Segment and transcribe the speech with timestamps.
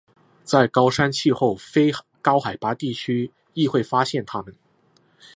[0.43, 1.91] 在高山气候非
[2.23, 4.55] 高海拔的地区亦会发现它们。